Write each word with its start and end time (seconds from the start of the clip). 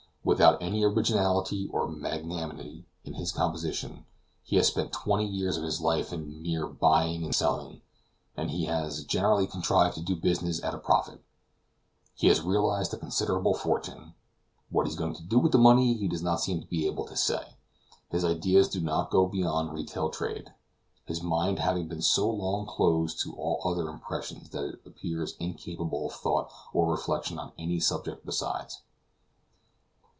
Without 0.23 0.61
any 0.61 0.83
originality 0.83 1.67
or 1.73 1.87
magnanimity 1.87 2.85
in 3.03 3.15
his 3.15 3.31
composition, 3.31 4.05
he 4.43 4.55
has 4.57 4.67
spent 4.67 4.91
twenty 4.91 5.25
years 5.25 5.57
of 5.57 5.63
his 5.63 5.81
life 5.81 6.13
in 6.13 6.43
mere 6.43 6.67
buying 6.67 7.23
and 7.23 7.33
selling, 7.33 7.81
and 8.37 8.51
as 8.51 8.55
he 8.55 8.65
has 8.65 9.03
generally 9.03 9.47
contrived 9.47 9.95
to 9.95 10.01
do 10.03 10.15
business 10.15 10.63
at 10.63 10.75
a 10.75 10.77
profit, 10.77 11.23
he 12.13 12.27
has 12.27 12.39
realized 12.43 12.93
a 12.93 12.97
considerable 12.99 13.55
fortune. 13.55 14.13
What 14.69 14.85
he 14.85 14.91
is 14.91 14.95
going 14.99 15.15
to 15.15 15.23
do 15.23 15.39
with 15.39 15.53
the 15.53 15.57
money, 15.57 15.95
he 15.95 16.07
does 16.07 16.21
not 16.21 16.39
seem 16.39 16.67
able 16.71 17.05
to 17.07 17.17
say: 17.17 17.57
his 18.11 18.23
ideas 18.23 18.69
do 18.69 18.79
not 18.79 19.09
go 19.09 19.25
beyond 19.25 19.73
retail 19.73 20.11
trade, 20.11 20.53
his 21.03 21.23
mind 21.23 21.57
having 21.57 21.87
been 21.87 22.03
so 22.03 22.29
long 22.29 22.67
closed 22.67 23.19
to 23.21 23.33
all 23.33 23.59
other 23.65 23.89
impressions 23.89 24.49
that 24.51 24.63
it 24.65 24.81
appears 24.85 25.35
incapable 25.39 26.05
of 26.05 26.13
thought 26.13 26.53
or 26.73 26.91
reflection 26.91 27.39
on 27.39 27.53
any 27.57 27.79
subject 27.79 28.23
besides. 28.23 28.83